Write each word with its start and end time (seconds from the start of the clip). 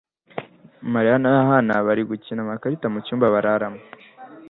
Mariya 0.93 1.17
na 1.21 1.29
Yohana 1.39 1.73
barimo 1.87 2.09
gukina 2.11 2.39
amakarita 2.43 2.85
mu 2.93 2.99
cyumba 3.05 3.33
bararamo. 3.33 3.81